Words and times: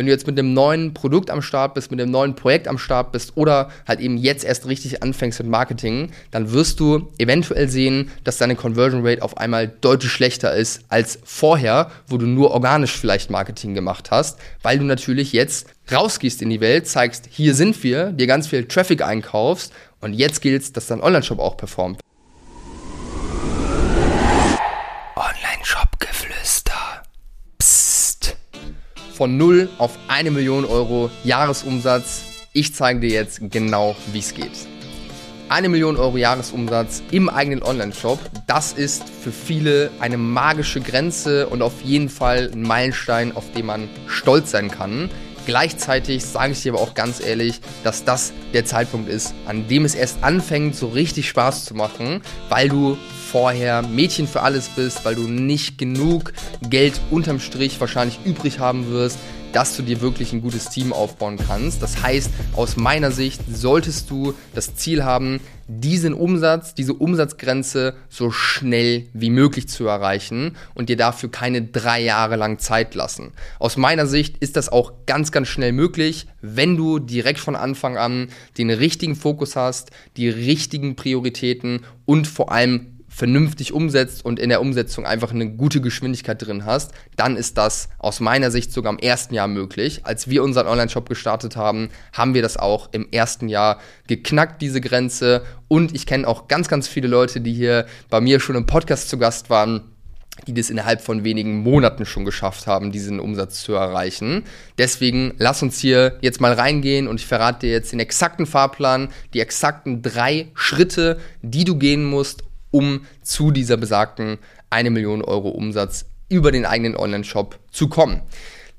wenn 0.00 0.06
du 0.06 0.12
jetzt 0.12 0.26
mit 0.26 0.38
einem 0.38 0.54
neuen 0.54 0.94
Produkt 0.94 1.30
am 1.30 1.42
Start 1.42 1.74
bist, 1.74 1.90
mit 1.90 2.00
einem 2.00 2.10
neuen 2.10 2.34
Projekt 2.34 2.68
am 2.68 2.78
Start 2.78 3.12
bist 3.12 3.36
oder 3.36 3.68
halt 3.86 4.00
eben 4.00 4.16
jetzt 4.16 4.46
erst 4.46 4.66
richtig 4.66 5.02
anfängst 5.02 5.40
mit 5.40 5.50
Marketing, 5.50 6.10
dann 6.30 6.52
wirst 6.52 6.80
du 6.80 7.10
eventuell 7.18 7.68
sehen, 7.68 8.10
dass 8.24 8.38
deine 8.38 8.56
Conversion 8.56 9.06
Rate 9.06 9.20
auf 9.20 9.36
einmal 9.36 9.68
deutlich 9.68 10.10
schlechter 10.10 10.54
ist 10.54 10.84
als 10.88 11.18
vorher, 11.22 11.90
wo 12.06 12.16
du 12.16 12.24
nur 12.24 12.50
organisch 12.52 12.96
vielleicht 12.96 13.28
Marketing 13.28 13.74
gemacht 13.74 14.10
hast, 14.10 14.38
weil 14.62 14.78
du 14.78 14.86
natürlich 14.86 15.34
jetzt 15.34 15.66
rausgehst 15.92 16.40
in 16.40 16.48
die 16.48 16.62
Welt, 16.62 16.88
zeigst, 16.88 17.28
hier 17.30 17.54
sind 17.54 17.82
wir, 17.82 18.12
dir 18.12 18.26
ganz 18.26 18.46
viel 18.46 18.64
Traffic 18.64 19.02
einkaufst 19.02 19.70
und 20.00 20.14
jetzt 20.14 20.40
gilt 20.40 20.62
es, 20.62 20.72
dass 20.72 20.86
dein 20.86 21.02
Online-Shop 21.02 21.38
auch 21.38 21.58
performt. 21.58 22.00
Von 29.20 29.36
0 29.36 29.68
auf 29.76 29.98
1 30.08 30.30
Million 30.30 30.64
Euro 30.64 31.10
Jahresumsatz. 31.24 32.24
Ich 32.54 32.74
zeige 32.74 33.00
dir 33.00 33.10
jetzt 33.10 33.50
genau, 33.50 33.94
wie 34.14 34.20
es 34.20 34.32
geht. 34.32 34.66
Eine 35.50 35.68
Million 35.68 35.98
Euro 35.98 36.16
Jahresumsatz 36.16 37.02
im 37.10 37.28
eigenen 37.28 37.62
Online-Shop, 37.62 38.18
das 38.46 38.72
ist 38.72 39.10
für 39.10 39.30
viele 39.30 39.90
eine 40.00 40.16
magische 40.16 40.80
Grenze 40.80 41.48
und 41.48 41.60
auf 41.60 41.82
jeden 41.82 42.08
Fall 42.08 42.50
ein 42.50 42.62
Meilenstein, 42.62 43.36
auf 43.36 43.44
den 43.52 43.66
man 43.66 43.90
stolz 44.06 44.52
sein 44.52 44.70
kann. 44.70 45.10
Gleichzeitig 45.50 46.24
sage 46.24 46.52
ich 46.52 46.62
dir 46.62 46.74
aber 46.74 46.80
auch 46.80 46.94
ganz 46.94 47.18
ehrlich, 47.18 47.60
dass 47.82 48.04
das 48.04 48.32
der 48.54 48.64
Zeitpunkt 48.64 49.08
ist, 49.08 49.34
an 49.46 49.66
dem 49.66 49.84
es 49.84 49.96
erst 49.96 50.22
anfängt, 50.22 50.76
so 50.76 50.86
richtig 50.86 51.28
Spaß 51.28 51.64
zu 51.64 51.74
machen, 51.74 52.22
weil 52.48 52.68
du 52.68 52.96
vorher 53.32 53.82
Mädchen 53.82 54.28
für 54.28 54.42
alles 54.42 54.68
bist, 54.68 55.04
weil 55.04 55.16
du 55.16 55.22
nicht 55.22 55.76
genug 55.76 56.34
Geld 56.62 57.00
unterm 57.10 57.40
Strich 57.40 57.80
wahrscheinlich 57.80 58.20
übrig 58.24 58.60
haben 58.60 58.92
wirst, 58.92 59.18
dass 59.52 59.76
du 59.76 59.82
dir 59.82 60.00
wirklich 60.00 60.32
ein 60.32 60.42
gutes 60.42 60.68
Team 60.68 60.92
aufbauen 60.92 61.38
kannst. 61.38 61.82
Das 61.82 62.02
heißt, 62.02 62.30
aus 62.54 62.76
meiner 62.76 63.10
Sicht 63.10 63.40
solltest 63.52 64.10
du 64.10 64.34
das 64.54 64.74
Ziel 64.74 65.04
haben, 65.04 65.40
diesen 65.68 66.14
Umsatz, 66.14 66.74
diese 66.74 66.94
Umsatzgrenze 66.94 67.94
so 68.08 68.32
schnell 68.32 69.06
wie 69.12 69.30
möglich 69.30 69.68
zu 69.68 69.86
erreichen 69.86 70.56
und 70.74 70.88
dir 70.88 70.96
dafür 70.96 71.30
keine 71.30 71.62
drei 71.62 72.02
Jahre 72.02 72.36
lang 72.36 72.58
Zeit 72.58 72.94
lassen. 72.96 73.32
Aus 73.60 73.76
meiner 73.76 74.06
Sicht 74.06 74.36
ist 74.38 74.56
das 74.56 74.68
auch 74.68 74.92
ganz, 75.06 75.30
ganz 75.30 75.46
schnell 75.46 75.72
möglich, 75.72 76.26
wenn 76.42 76.76
du 76.76 76.98
direkt 76.98 77.38
von 77.38 77.54
Anfang 77.54 77.96
an 77.96 78.28
den 78.58 78.70
richtigen 78.70 79.14
Fokus 79.14 79.54
hast, 79.54 79.90
die 80.16 80.28
richtigen 80.28 80.96
Prioritäten 80.96 81.80
und 82.04 82.26
vor 82.26 82.50
allem 82.50 82.99
vernünftig 83.20 83.74
umsetzt 83.74 84.24
und 84.24 84.38
in 84.38 84.48
der 84.48 84.62
Umsetzung 84.62 85.04
einfach 85.04 85.30
eine 85.30 85.50
gute 85.50 85.82
Geschwindigkeit 85.82 86.40
drin 86.40 86.64
hast, 86.64 86.92
dann 87.16 87.36
ist 87.36 87.58
das 87.58 87.90
aus 87.98 88.18
meiner 88.18 88.50
Sicht 88.50 88.72
sogar 88.72 88.90
im 88.90 88.98
ersten 88.98 89.34
Jahr 89.34 89.46
möglich. 89.46 90.00
Als 90.04 90.30
wir 90.30 90.42
unseren 90.42 90.66
Online-Shop 90.66 91.06
gestartet 91.06 91.54
haben, 91.54 91.90
haben 92.14 92.32
wir 92.32 92.40
das 92.40 92.56
auch 92.56 92.88
im 92.92 93.06
ersten 93.12 93.50
Jahr 93.50 93.78
geknackt, 94.06 94.62
diese 94.62 94.80
Grenze. 94.80 95.42
Und 95.68 95.94
ich 95.94 96.06
kenne 96.06 96.26
auch 96.26 96.48
ganz, 96.48 96.68
ganz 96.68 96.88
viele 96.88 97.08
Leute, 97.08 97.42
die 97.42 97.52
hier 97.52 97.84
bei 98.08 98.22
mir 98.22 98.40
schon 98.40 98.56
im 98.56 98.64
Podcast 98.64 99.10
zu 99.10 99.18
Gast 99.18 99.50
waren 99.50 99.82
die 100.46 100.54
das 100.54 100.70
innerhalb 100.70 101.02
von 101.02 101.22
wenigen 101.22 101.58
Monaten 101.58 102.06
schon 102.06 102.24
geschafft 102.24 102.66
haben, 102.66 102.92
diesen 102.92 103.20
Umsatz 103.20 103.60
zu 103.60 103.74
erreichen. 103.74 104.44
Deswegen 104.78 105.34
lass 105.36 105.62
uns 105.62 105.78
hier 105.78 106.16
jetzt 106.22 106.40
mal 106.40 106.54
reingehen 106.54 107.08
und 107.08 107.20
ich 107.20 107.26
verrate 107.26 107.66
dir 107.66 107.72
jetzt 107.72 107.92
den 107.92 108.00
exakten 108.00 108.46
Fahrplan, 108.46 109.10
die 109.34 109.40
exakten 109.40 110.00
drei 110.00 110.48
Schritte, 110.54 111.18
die 111.42 111.64
du 111.64 111.76
gehen 111.76 112.06
musst, 112.06 112.42
um 112.70 113.06
zu 113.22 113.50
dieser 113.50 113.76
besagten 113.76 114.38
1 114.70 114.90
Million 114.90 115.22
Euro 115.22 115.48
Umsatz 115.48 116.06
über 116.28 116.52
den 116.52 116.64
eigenen 116.64 116.96
Online-Shop 116.96 117.58
zu 117.70 117.88
kommen. 117.88 118.22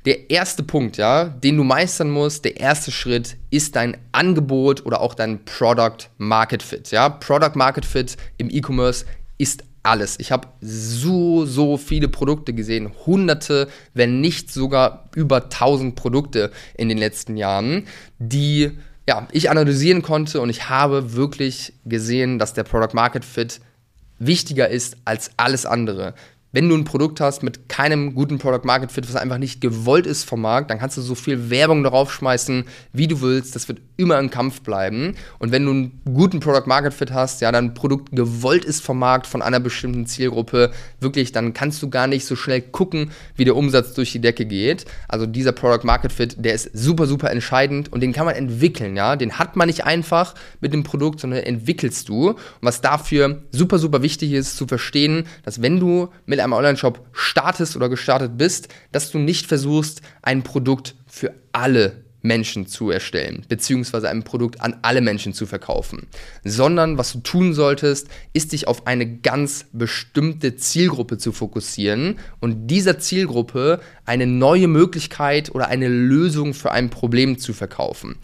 Der 0.06 0.32
erste 0.32 0.64
Punkt, 0.64 0.98
ja, 0.98 1.26
den 1.26 1.58
du 1.58 1.64
meistern 1.64 2.10
musst, 2.10 2.44
der 2.46 2.60
erste 2.60 2.92
Schritt 2.92 3.38
ist 3.52 3.76
dein 3.76 3.98
Angebot 4.12 4.84
oder 4.86 5.00
auch 5.00 5.14
dein 5.14 5.46
Product 5.46 6.10
Market 6.18 6.64
Fit. 6.64 6.90
Ja, 6.90 7.10
Product 7.10 7.56
Market 7.56 7.86
Fit 7.86 8.18
im 8.38 8.50
E-Commerce 8.50 9.06
ist 9.38 9.64
alles. 9.84 10.20
Ich 10.20 10.32
habe 10.32 10.48
so, 10.60 11.46
so 11.46 11.78
viele 11.78 12.08
Produkte 12.08 12.54
gesehen. 12.54 12.92
Hunderte, 13.06 13.68
wenn 13.94 14.22
nicht 14.22 14.52
sogar 14.52 15.10
über 15.16 15.44
1000 15.44 15.96
Produkte 15.96 16.52
in 16.76 16.90
den 16.90 16.98
letzten 16.98 17.38
Jahren, 17.38 17.88
die 18.18 18.72
ja, 19.08 19.28
ich 19.32 19.50
analysieren 19.50 20.02
konnte 20.02 20.42
und 20.42 20.50
ich 20.50 20.70
habe 20.70 21.14
wirklich 21.14 21.74
gesehen, 21.86 22.40
dass 22.40 22.54
der 22.54 22.64
Product 22.64 22.94
Market 22.94 23.26
Fit 23.26 23.60
wichtiger 24.22 24.70
ist 24.70 24.98
als 25.04 25.32
alles 25.38 25.66
andere 25.66 26.14
wenn 26.52 26.68
du 26.68 26.76
ein 26.76 26.84
Produkt 26.84 27.20
hast 27.22 27.44
mit 27.44 27.70
keinem 27.70 28.14
guten 28.14 28.38
Product 28.38 28.66
Market 28.66 28.92
Fit, 28.92 29.08
was 29.08 29.16
einfach 29.16 29.38
nicht 29.38 29.62
gewollt 29.62 30.06
ist 30.06 30.26
vom 30.26 30.42
Markt, 30.42 30.70
dann 30.70 30.80
kannst 30.80 30.98
du 30.98 31.02
so 31.02 31.16
viel 31.16 31.50
Werbung 31.50 31.84
darauf 31.84 32.12
schmeißen, 32.14 32.66
wie 32.92 33.08
du 33.08 33.22
willst. 33.22 33.56
Das 33.56 33.68
wird 33.68 33.80
immer 33.98 34.18
ein 34.18 34.30
Kampf 34.30 34.62
bleiben. 34.62 35.16
Und 35.40 35.52
wenn 35.52 35.66
du 35.66 35.72
einen 35.72 36.02
guten 36.06 36.40
Product 36.40 36.68
Market 36.68 36.94
Fit 36.94 37.12
hast, 37.12 37.42
ja, 37.42 37.52
dein 37.52 37.74
Produkt 37.74 38.12
gewollt 38.12 38.66
ist 38.66 38.84
vom 38.84 39.00
Markt, 39.00 39.28
von 39.28 39.42
einer 39.42 39.60
bestimmten 39.60 40.06
Zielgruppe, 40.06 40.72
wirklich, 41.00 41.32
dann 41.32 41.54
kannst 41.54 41.82
du 41.82 41.90
gar 41.90 42.08
nicht 42.08 42.26
so 42.26 42.36
schnell 42.36 42.62
gucken, 42.62 43.12
wie 43.36 43.46
der 43.46 43.56
Umsatz 43.56 43.94
durch 43.94 44.12
die 44.12 44.20
Decke 44.20 44.46
geht. 44.46 44.86
Also 45.08 45.26
dieser 45.26 45.54
Product 45.54 45.86
Market 45.86 46.12
Fit, 46.12 46.36
der 46.44 46.54
ist 46.54 46.72
super, 46.74 47.08
super 47.08 47.32
entscheidend 47.32 47.94
und 47.94 48.02
den 48.02 48.12
kann 48.12 48.26
man 48.26 48.36
entwickeln, 48.36 48.98
ja. 48.98 49.16
Den 49.16 49.40
hat 49.40 49.56
man 49.56 49.68
nicht 49.68 49.86
einfach 49.86 50.36
mit 50.60 50.74
dem 50.74 50.84
Produkt, 50.84 51.22
sondern 51.22 51.44
entwickelst 51.44 52.10
du. 52.10 52.32
Und 52.32 52.38
was 52.62 52.82
dafür 52.82 53.44
super, 53.52 53.80
super 53.80 54.02
wichtig 54.02 54.34
ist, 54.34 54.58
zu 54.58 54.68
verstehen, 54.68 55.26
dass 55.44 55.62
wenn 55.62 55.80
du 55.80 56.10
mit 56.26 56.41
einem 56.44 56.54
Online-Shop 56.54 57.06
startest 57.12 57.76
oder 57.76 57.90
gestartet 57.90 58.38
bist, 58.38 58.68
dass 58.92 59.12
du 59.12 59.20
nicht 59.20 59.48
versuchst, 59.48 60.02
ein 60.22 60.44
Produkt 60.44 60.96
für 61.08 61.34
alle 61.52 62.04
Menschen 62.22 62.68
zu 62.68 62.92
erstellen, 62.92 63.46
beziehungsweise 63.50 64.10
ein 64.10 64.24
Produkt 64.24 64.62
an 64.62 64.78
alle 64.82 65.02
Menschen 65.02 65.34
zu 65.34 65.46
verkaufen, 65.46 66.08
sondern 66.44 66.98
was 66.98 67.14
du 67.14 67.20
tun 67.20 67.54
solltest, 67.54 68.10
ist 68.34 68.52
dich 68.52 68.68
auf 68.68 68.88
eine 68.88 69.18
ganz 69.20 69.66
bestimmte 69.74 70.56
Zielgruppe 70.56 71.18
zu 71.18 71.32
fokussieren 71.32 72.20
und 72.40 72.68
dieser 72.68 73.00
Zielgruppe 73.00 73.82
eine 74.06 74.28
neue 74.28 74.68
Möglichkeit 74.68 75.54
oder 75.54 75.68
eine 75.68 75.88
Lösung 75.88 76.54
für 76.54 76.72
ein 76.72 76.90
Problem 76.90 77.40
zu 77.40 77.54
verkaufen 77.54 78.18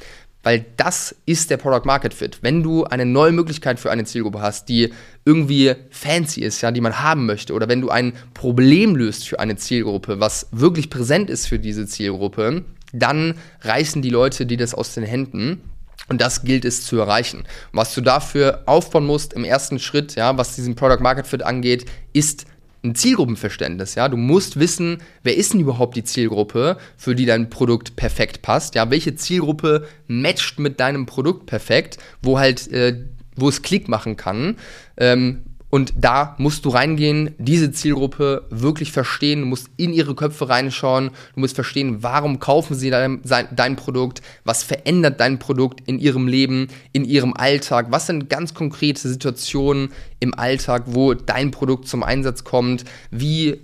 weil 0.47 0.63
das 0.77 1.13
ist 1.25 1.49
der 1.49 1.57
Product 1.57 1.81
Market 1.83 2.13
Fit. 2.13 2.39
Wenn 2.41 2.63
du 2.63 2.85
eine 2.85 3.05
neue 3.05 3.33
Möglichkeit 3.33 3.81
für 3.81 3.91
eine 3.91 4.05
Zielgruppe 4.05 4.39
hast, 4.39 4.69
die 4.69 4.93
irgendwie 5.25 5.75
fancy 5.89 6.39
ist, 6.39 6.61
ja, 6.61 6.71
die 6.71 6.79
man 6.79 7.01
haben 7.01 7.25
möchte, 7.25 7.51
oder 7.51 7.67
wenn 7.67 7.81
du 7.81 7.89
ein 7.89 8.13
Problem 8.33 8.95
löst 8.95 9.27
für 9.27 9.41
eine 9.41 9.57
Zielgruppe, 9.57 10.21
was 10.21 10.47
wirklich 10.51 10.89
präsent 10.89 11.29
ist 11.29 11.47
für 11.47 11.59
diese 11.59 11.85
Zielgruppe, 11.85 12.63
dann 12.93 13.33
reißen 13.59 14.01
die 14.01 14.09
Leute 14.09 14.45
dir 14.45 14.55
das 14.55 14.73
aus 14.73 14.93
den 14.93 15.03
Händen. 15.03 15.59
Und 16.07 16.21
das 16.21 16.43
gilt 16.43 16.63
es 16.63 16.85
zu 16.85 16.97
erreichen. 16.97 17.43
was 17.73 17.93
du 17.93 17.99
dafür 17.99 18.63
aufbauen 18.67 19.05
musst 19.05 19.33
im 19.33 19.43
ersten 19.43 19.79
Schritt, 19.79 20.15
ja, 20.15 20.37
was 20.37 20.55
diesen 20.55 20.75
Product 20.75 21.01
Market 21.01 21.27
Fit 21.27 21.43
angeht, 21.43 21.83
ist 22.13 22.45
ein 22.87 22.95
Zielgruppenverständnis, 22.95 23.95
ja. 23.95 24.09
Du 24.09 24.17
musst 24.17 24.59
wissen, 24.59 24.99
wer 25.23 25.37
ist 25.37 25.53
denn 25.53 25.59
überhaupt 25.59 25.95
die 25.95 26.03
Zielgruppe, 26.03 26.77
für 26.97 27.15
die 27.15 27.25
dein 27.25 27.49
Produkt 27.49 27.95
perfekt 27.95 28.41
passt, 28.41 28.75
ja. 28.75 28.89
Welche 28.89 29.15
Zielgruppe 29.15 29.87
matcht 30.07 30.59
mit 30.59 30.79
deinem 30.79 31.05
Produkt 31.05 31.45
perfekt, 31.45 31.97
wo 32.21 32.39
halt, 32.39 32.71
äh, 32.71 33.05
wo 33.35 33.49
es 33.49 33.61
Klick 33.61 33.87
machen 33.87 34.17
kann. 34.17 34.57
Ähm, 34.97 35.43
und 35.69 35.93
da 35.97 36.35
musst 36.37 36.63
du 36.65 36.69
reingehen, 36.69 37.35
diese 37.37 37.71
Zielgruppe 37.71 38.45
wirklich 38.49 38.91
verstehen, 38.91 39.41
du 39.41 39.47
musst 39.47 39.69
in 39.75 39.91
ihre 39.91 40.15
Köpfe 40.15 40.47
reinschauen, 40.47 41.11
du 41.33 41.39
musst 41.39 41.55
verstehen, 41.55 42.03
warum 42.03 42.39
kaufen 42.39 42.75
sie 42.75 42.89
dein, 42.89 43.21
dein 43.51 43.75
Produkt, 43.75 44.21
was 44.45 44.63
verändert 44.63 45.19
dein 45.19 45.39
Produkt 45.39 45.81
in 45.85 45.99
ihrem 45.99 46.27
Leben, 46.27 46.69
in 46.93 47.03
ihrem 47.03 47.33
Alltag, 47.33 47.87
was 47.89 48.07
sind 48.07 48.29
ganz 48.29 48.53
konkrete 48.53 49.07
Situationen 49.07 49.89
im 50.19 50.33
Alltag, 50.33 50.83
wo 50.87 51.13
dein 51.13 51.51
Produkt 51.51 51.87
zum 51.87 52.01
Einsatz 52.01 52.43
kommt, 52.45 52.85
wie 53.11 53.59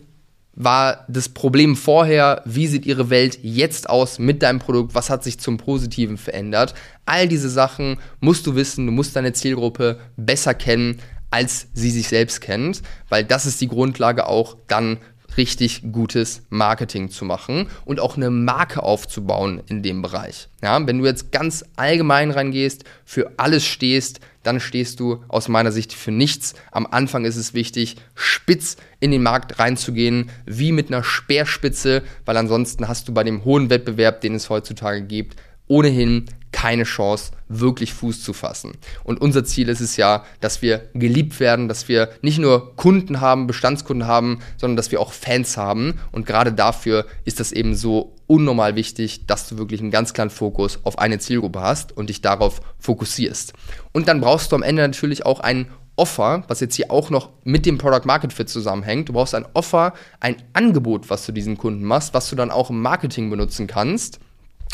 war 0.56 1.06
das 1.08 1.30
Problem 1.30 1.76
vorher, 1.76 2.42
wie 2.46 2.68
sieht 2.68 2.86
ihre 2.86 3.10
Welt 3.10 3.40
jetzt 3.42 3.90
aus 3.90 4.20
mit 4.20 4.44
deinem 4.44 4.60
Produkt, 4.60 4.94
was 4.94 5.10
hat 5.10 5.24
sich 5.24 5.40
zum 5.40 5.58
Positiven 5.58 6.18
verändert. 6.18 6.76
All 7.06 7.28
diese 7.28 7.50
Sachen 7.50 7.98
musst 8.20 8.46
du 8.46 8.56
wissen, 8.56 8.86
du 8.86 8.92
musst 8.92 9.16
deine 9.16 9.34
Zielgruppe 9.34 10.00
besser 10.16 10.54
kennen, 10.54 11.00
als 11.34 11.66
sie 11.74 11.90
sich 11.90 12.10
selbst 12.10 12.42
kennt, 12.42 12.84
weil 13.10 13.24
das 13.24 13.48
ist 13.48 13.60
die 13.60 13.68
Grundlage 13.68 14.28
auch 14.28 14.56
dann 14.68 15.00
richtig 15.36 15.82
gutes 15.92 16.44
Marketing 16.50 17.10
zu 17.10 17.26
machen 17.26 17.70
und 17.86 18.00
auch 18.00 18.18
eine 18.18 18.30
Marke 18.30 18.84
aufzubauen 18.84 19.64
in 19.66 19.82
dem 19.82 20.04
Bereich. 20.04 20.48
Ja, 20.62 20.86
wenn 20.86 21.00
du 21.00 21.06
jetzt 21.06 21.32
ganz 21.32 21.66
allgemein 21.76 22.30
reingehst, 22.30 22.84
für 23.04 23.32
alles 23.38 23.66
stehst, 23.66 24.20
dann 24.44 24.60
stehst 24.60 25.00
du 25.00 25.24
aus 25.28 25.48
meiner 25.48 25.72
Sicht 25.72 25.92
für 25.92 26.12
nichts. 26.12 26.54
Am 26.72 26.86
Anfang 26.86 27.26
ist 27.26 27.38
es 27.38 27.56
wichtig, 27.56 27.96
spitz 28.14 28.78
in 29.00 29.10
den 29.10 29.24
Markt 29.24 29.58
reinzugehen, 29.58 30.30
wie 30.46 30.72
mit 30.72 30.90
einer 30.90 31.04
Speerspitze, 31.04 32.04
weil 32.26 32.38
ansonsten 32.38 32.88
hast 32.88 33.08
du 33.08 33.14
bei 33.14 33.24
dem 33.24 33.44
hohen 33.44 33.72
Wettbewerb, 33.72 34.22
den 34.22 34.36
es 34.36 34.52
heutzutage 34.52 35.02
gibt, 35.02 35.36
ohnehin 35.68 36.28
keine 36.54 36.84
Chance, 36.84 37.32
wirklich 37.50 37.94
Fuß 37.94 38.24
zu 38.24 38.32
fassen. 38.32 38.72
Und 39.04 39.20
unser 39.20 39.44
Ziel 39.44 39.68
ist 39.68 39.82
es 39.82 39.98
ja, 39.98 40.24
dass 40.40 40.62
wir 40.62 40.90
geliebt 40.94 41.42
werden, 41.42 41.68
dass 41.68 41.90
wir 41.90 42.10
nicht 42.22 42.40
nur 42.40 42.78
Kunden 42.78 43.20
haben, 43.20 43.48
Bestandskunden 43.48 44.08
haben, 44.08 44.40
sondern 44.56 44.78
dass 44.78 44.92
wir 44.92 45.02
auch 45.02 45.12
Fans 45.12 45.58
haben. 45.58 46.00
Und 46.14 46.26
gerade 46.26 46.54
dafür 46.54 47.06
ist 47.26 47.42
das 47.42 47.52
eben 47.52 47.76
so 47.76 48.16
unnormal 48.28 48.76
wichtig, 48.76 49.26
dass 49.28 49.50
du 49.50 49.58
wirklich 49.58 49.82
einen 49.82 49.92
ganz 49.92 50.14
klaren 50.14 50.30
Fokus 50.30 50.80
auf 50.84 50.98
eine 50.98 51.20
Zielgruppe 51.20 51.60
hast 51.60 51.96
und 51.98 52.10
dich 52.10 52.22
darauf 52.22 52.62
fokussierst. 52.80 53.54
Und 53.92 54.08
dann 54.08 54.22
brauchst 54.22 54.52
du 54.52 54.56
am 54.56 54.64
Ende 54.64 54.82
natürlich 54.84 55.26
auch 55.26 55.42
einen 55.42 55.68
Offer, 55.96 56.44
was 56.48 56.60
jetzt 56.60 56.76
hier 56.76 56.90
auch 56.90 57.10
noch 57.10 57.30
mit 57.44 57.66
dem 57.66 57.78
Product 57.78 58.06
Market 58.06 58.34
Fit 58.34 58.50
zusammenhängt. 58.50 59.10
Du 59.10 59.14
brauchst 59.14 59.36
ein 59.36 59.46
Offer, 59.54 59.94
ein 60.20 60.38
Angebot, 60.54 61.10
was 61.10 61.26
du 61.26 61.32
diesen 61.32 61.58
Kunden 61.58 61.84
machst, 61.84 62.14
was 62.14 62.30
du 62.30 62.36
dann 62.36 62.50
auch 62.50 62.70
im 62.70 62.82
Marketing 62.82 63.30
benutzen 63.30 63.68
kannst. 63.68 64.20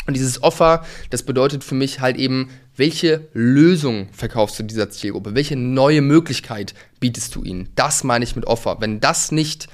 Und 0.06 0.14
dieses 0.14 0.42
Offer, 0.42 0.84
das 1.10 1.22
bedeutet 1.22 1.62
für 1.62 1.74
mich 1.74 2.00
halt 2.00 2.16
eben, 2.16 2.50
welche 2.76 3.28
Lösung 3.32 4.08
verkaufst 4.12 4.58
du 4.58 4.62
dieser 4.62 4.90
Zielgruppe? 4.90 5.34
Welche 5.34 5.56
neue 5.56 6.00
Möglichkeit 6.00 6.74
bietest 6.98 7.34
du 7.34 7.44
ihnen? 7.44 7.68
Das 7.74 8.04
meine 8.04 8.24
ich 8.24 8.36
mit 8.36 8.46
Offer. 8.46 8.78
Wenn 8.80 9.00
das 9.00 9.30
nicht 9.30 9.68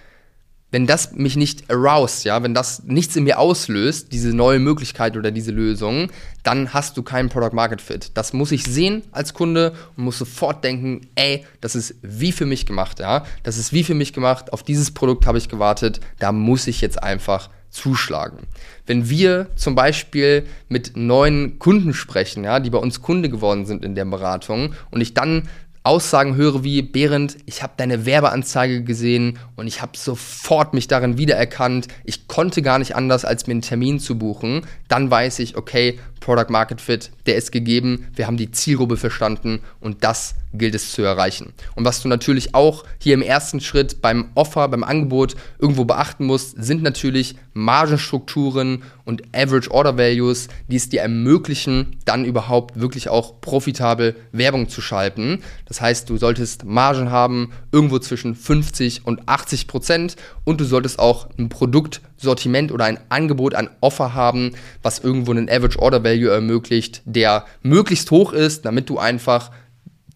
wenn 0.72 0.86
das 0.86 1.12
mich 1.12 1.36
nicht 1.36 1.70
aroused, 1.70 2.24
ja, 2.24 2.42
wenn 2.42 2.52
das 2.52 2.82
nichts 2.84 3.14
in 3.14 3.24
mir 3.24 3.38
auslöst, 3.38 4.12
diese 4.12 4.34
neue 4.34 4.58
Möglichkeit 4.58 5.16
oder 5.16 5.30
diese 5.30 5.52
Lösung, 5.52 6.10
dann 6.42 6.74
hast 6.74 6.96
du 6.96 7.02
keinen 7.02 7.28
Product 7.28 7.54
Market 7.54 7.80
Fit. 7.80 8.10
Das 8.14 8.32
muss 8.32 8.50
ich 8.52 8.64
sehen 8.64 9.02
als 9.12 9.32
Kunde 9.32 9.74
und 9.96 10.04
muss 10.04 10.18
sofort 10.18 10.64
denken, 10.64 11.08
ey, 11.14 11.46
das 11.60 11.76
ist 11.76 11.94
wie 12.02 12.32
für 12.32 12.46
mich 12.46 12.66
gemacht, 12.66 12.98
ja. 12.98 13.24
Das 13.44 13.58
ist 13.58 13.72
wie 13.72 13.84
für 13.84 13.94
mich 13.94 14.12
gemacht, 14.12 14.52
auf 14.52 14.64
dieses 14.64 14.90
Produkt 14.90 15.26
habe 15.26 15.38
ich 15.38 15.48
gewartet, 15.48 16.00
da 16.18 16.32
muss 16.32 16.66
ich 16.66 16.80
jetzt 16.80 17.00
einfach 17.02 17.48
zuschlagen. 17.76 18.38
Wenn 18.86 19.08
wir 19.10 19.48
zum 19.54 19.74
Beispiel 19.74 20.46
mit 20.68 20.96
neuen 20.96 21.58
Kunden 21.58 21.94
sprechen, 21.94 22.44
ja, 22.44 22.58
die 22.60 22.70
bei 22.70 22.78
uns 22.78 23.02
Kunde 23.02 23.28
geworden 23.28 23.66
sind 23.66 23.84
in 23.84 23.94
der 23.94 24.04
Beratung 24.04 24.74
und 24.90 25.00
ich 25.00 25.14
dann 25.14 25.48
Aussagen 25.86 26.34
höre 26.34 26.64
wie, 26.64 26.82
Behrend, 26.82 27.36
ich 27.46 27.62
habe 27.62 27.74
deine 27.76 28.06
Werbeanzeige 28.06 28.82
gesehen 28.82 29.38
und 29.54 29.68
ich 29.68 29.82
habe 29.82 29.96
sofort 29.96 30.74
mich 30.74 30.88
darin 30.88 31.16
wiedererkannt. 31.16 31.86
Ich 32.02 32.26
konnte 32.26 32.60
gar 32.60 32.80
nicht 32.80 32.96
anders, 32.96 33.24
als 33.24 33.46
mir 33.46 33.52
einen 33.52 33.62
Termin 33.62 34.00
zu 34.00 34.18
buchen. 34.18 34.62
Dann 34.88 35.12
weiß 35.12 35.38
ich, 35.38 35.56
okay, 35.56 36.00
Product 36.18 36.50
Market 36.50 36.80
Fit, 36.80 37.12
der 37.26 37.36
ist 37.36 37.52
gegeben. 37.52 38.08
Wir 38.16 38.26
haben 38.26 38.36
die 38.36 38.50
Zielgruppe 38.50 38.96
verstanden 38.96 39.60
und 39.78 40.02
das 40.02 40.34
gilt 40.58 40.74
es 40.74 40.92
zu 40.92 41.02
erreichen. 41.02 41.52
Und 41.74 41.84
was 41.84 42.02
du 42.02 42.08
natürlich 42.08 42.54
auch 42.54 42.84
hier 42.98 43.14
im 43.14 43.22
ersten 43.22 43.60
Schritt 43.60 44.02
beim 44.02 44.30
Offer, 44.34 44.68
beim 44.68 44.84
Angebot 44.84 45.36
irgendwo 45.58 45.84
beachten 45.84 46.26
musst, 46.26 46.62
sind 46.62 46.82
natürlich 46.82 47.36
Margenstrukturen 47.54 48.82
und 49.04 49.22
Average 49.34 49.70
Order 49.70 49.96
Values, 49.96 50.48
die 50.68 50.76
es 50.76 50.88
dir 50.88 51.00
ermöglichen, 51.00 51.96
dann 52.04 52.24
überhaupt 52.24 52.78
wirklich 52.78 53.08
auch 53.08 53.40
profitabel 53.40 54.16
Werbung 54.32 54.68
zu 54.68 54.80
schalten. 54.80 55.42
Das 55.64 55.80
heißt, 55.80 56.10
du 56.10 56.18
solltest 56.18 56.64
Margen 56.64 57.10
haben, 57.10 57.52
irgendwo 57.72 57.98
zwischen 57.98 58.34
50 58.34 59.06
und 59.06 59.28
80 59.28 59.68
Prozent 59.68 60.16
und 60.44 60.60
du 60.60 60.64
solltest 60.64 60.98
auch 60.98 61.28
ein 61.38 61.48
Produktsortiment 61.48 62.72
oder 62.72 62.84
ein 62.84 62.98
Angebot, 63.08 63.54
ein 63.54 63.70
Offer 63.80 64.14
haben, 64.14 64.52
was 64.82 64.98
irgendwo 64.98 65.30
einen 65.30 65.48
Average 65.48 65.78
Order 65.78 66.04
Value 66.04 66.30
ermöglicht, 66.30 67.02
der 67.04 67.46
möglichst 67.62 68.10
hoch 68.10 68.32
ist, 68.32 68.64
damit 68.64 68.90
du 68.90 68.98
einfach 68.98 69.50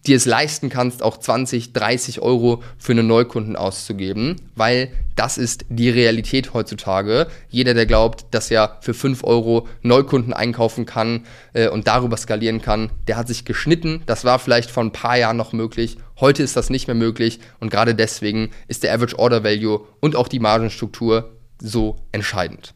dir 0.07 0.15
es 0.15 0.25
leisten 0.25 0.69
kannst, 0.69 1.03
auch 1.03 1.17
20, 1.17 1.73
30 1.73 2.21
Euro 2.21 2.63
für 2.77 2.93
einen 2.93 3.07
Neukunden 3.07 3.55
auszugeben, 3.55 4.35
weil 4.55 4.91
das 5.15 5.37
ist 5.37 5.65
die 5.69 5.89
Realität 5.89 6.53
heutzutage. 6.53 7.27
Jeder, 7.49 7.73
der 7.73 7.85
glaubt, 7.85 8.25
dass 8.31 8.49
er 8.49 8.77
für 8.81 8.93
5 8.93 9.23
Euro 9.23 9.67
Neukunden 9.81 10.33
einkaufen 10.33 10.85
kann 10.85 11.25
äh, 11.53 11.67
und 11.67 11.87
darüber 11.87 12.17
skalieren 12.17 12.61
kann, 12.61 12.89
der 13.07 13.17
hat 13.17 13.27
sich 13.27 13.45
geschnitten. 13.45 14.01
Das 14.05 14.25
war 14.25 14.39
vielleicht 14.39 14.71
vor 14.71 14.83
ein 14.83 14.93
paar 14.93 15.17
Jahren 15.17 15.37
noch 15.37 15.53
möglich. 15.53 15.97
Heute 16.19 16.41
ist 16.41 16.55
das 16.55 16.69
nicht 16.69 16.87
mehr 16.87 16.95
möglich 16.95 17.39
und 17.59 17.69
gerade 17.69 17.93
deswegen 17.93 18.49
ist 18.67 18.83
der 18.83 18.93
Average 18.93 19.19
Order 19.19 19.43
Value 19.43 19.81
und 19.99 20.15
auch 20.15 20.27
die 20.27 20.39
Margenstruktur 20.39 21.31
so 21.59 21.97
entscheidend. 22.11 22.73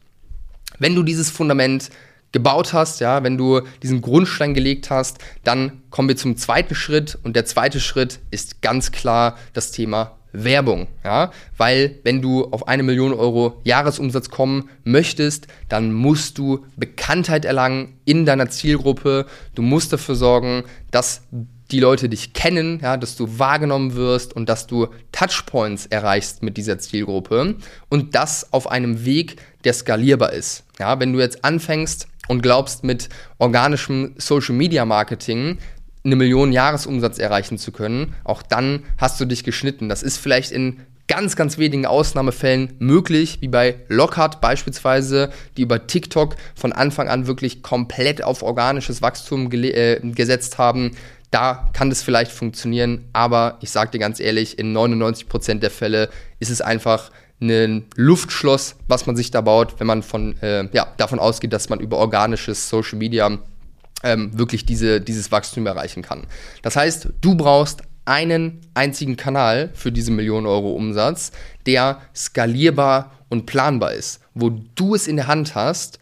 Wenn 0.78 0.94
du 0.94 1.02
dieses 1.02 1.30
Fundament 1.30 1.90
gebaut 2.32 2.72
hast, 2.72 3.00
ja, 3.00 3.22
wenn 3.22 3.38
du 3.38 3.62
diesen 3.82 4.02
Grundstein 4.02 4.54
gelegt 4.54 4.90
hast, 4.90 5.18
dann 5.44 5.82
kommen 5.90 6.08
wir 6.08 6.16
zum 6.16 6.36
zweiten 6.36 6.74
Schritt 6.74 7.18
und 7.22 7.36
der 7.36 7.46
zweite 7.46 7.80
Schritt 7.80 8.20
ist 8.30 8.60
ganz 8.62 8.92
klar 8.92 9.38
das 9.52 9.70
Thema 9.70 10.16
Werbung, 10.32 10.88
ja, 11.04 11.30
weil 11.56 11.98
wenn 12.04 12.20
du 12.20 12.44
auf 12.44 12.68
eine 12.68 12.82
Million 12.82 13.14
Euro 13.14 13.60
Jahresumsatz 13.64 14.28
kommen 14.28 14.68
möchtest, 14.84 15.46
dann 15.68 15.92
musst 15.92 16.36
du 16.38 16.66
Bekanntheit 16.76 17.44
erlangen 17.44 17.98
in 18.04 18.26
deiner 18.26 18.50
Zielgruppe. 18.50 19.26
Du 19.54 19.62
musst 19.62 19.92
dafür 19.92 20.14
sorgen, 20.14 20.64
dass 20.90 21.22
die 21.70 21.80
Leute 21.80 22.08
dich 22.08 22.32
kennen, 22.32 22.80
ja, 22.80 22.96
dass 22.96 23.16
du 23.16 23.38
wahrgenommen 23.38 23.94
wirst 23.94 24.34
und 24.34 24.48
dass 24.48 24.66
du 24.66 24.88
Touchpoints 25.10 25.86
erreichst 25.86 26.42
mit 26.42 26.56
dieser 26.56 26.78
Zielgruppe 26.78 27.56
und 27.88 28.14
das 28.14 28.52
auf 28.52 28.70
einem 28.70 29.04
Weg, 29.04 29.40
der 29.64 29.72
skalierbar 29.72 30.32
ist. 30.32 30.64
Ja, 30.78 31.00
wenn 31.00 31.12
du 31.12 31.18
jetzt 31.18 31.44
anfängst, 31.44 32.06
und 32.28 32.42
glaubst, 32.42 32.84
mit 32.84 33.08
organischem 33.38 34.14
Social 34.18 34.54
Media 34.54 34.84
Marketing 34.84 35.58
eine 36.04 36.16
Million 36.16 36.52
Jahresumsatz 36.52 37.18
erreichen 37.18 37.58
zu 37.58 37.72
können, 37.72 38.14
auch 38.24 38.42
dann 38.42 38.84
hast 38.96 39.20
du 39.20 39.24
dich 39.24 39.44
geschnitten. 39.44 39.88
Das 39.88 40.02
ist 40.02 40.18
vielleicht 40.18 40.52
in 40.52 40.80
ganz, 41.08 41.36
ganz 41.36 41.58
wenigen 41.58 41.86
Ausnahmefällen 41.86 42.74
möglich, 42.78 43.38
wie 43.40 43.48
bei 43.48 43.76
Lockhart 43.88 44.40
beispielsweise, 44.40 45.30
die 45.56 45.62
über 45.62 45.86
TikTok 45.86 46.36
von 46.54 46.72
Anfang 46.72 47.08
an 47.08 47.26
wirklich 47.26 47.62
komplett 47.62 48.22
auf 48.22 48.42
organisches 48.42 49.02
Wachstum 49.02 49.50
äh, 49.52 50.00
gesetzt 50.00 50.58
haben. 50.58 50.92
Da 51.30 51.68
kann 51.72 51.90
das 51.90 52.02
vielleicht 52.02 52.32
funktionieren, 52.32 53.08
aber 53.12 53.58
ich 53.60 53.70
sage 53.70 53.90
dir 53.90 53.98
ganz 53.98 54.20
ehrlich, 54.20 54.58
in 54.58 54.76
99% 54.76 55.58
der 55.58 55.70
Fälle 55.70 56.08
ist 56.38 56.50
es 56.50 56.60
einfach 56.60 57.10
ein 57.40 57.86
Luftschloss, 57.96 58.76
was 58.88 59.06
man 59.06 59.16
sich 59.16 59.30
da 59.30 59.40
baut, 59.40 59.78
wenn 59.78 59.86
man 59.86 60.02
von, 60.02 60.40
äh, 60.40 60.68
ja, 60.72 60.86
davon 60.96 61.18
ausgeht, 61.18 61.52
dass 61.52 61.68
man 61.68 61.80
über 61.80 61.98
organisches 61.98 62.68
Social 62.68 62.98
Media 62.98 63.38
ähm, 64.02 64.38
wirklich 64.38 64.64
diese, 64.64 65.00
dieses 65.00 65.30
Wachstum 65.32 65.66
erreichen 65.66 66.02
kann. 66.02 66.24
Das 66.62 66.76
heißt, 66.76 67.08
du 67.20 67.34
brauchst 67.34 67.82
einen 68.04 68.60
einzigen 68.74 69.16
Kanal 69.16 69.70
für 69.74 69.92
diese 69.92 70.12
Millionen 70.12 70.46
Euro 70.46 70.70
Umsatz, 70.72 71.32
der 71.66 72.00
skalierbar 72.14 73.12
und 73.28 73.46
planbar 73.46 73.92
ist, 73.92 74.20
wo 74.34 74.50
du 74.74 74.94
es 74.94 75.08
in 75.08 75.16
der 75.16 75.26
Hand 75.26 75.54
hast, 75.54 75.98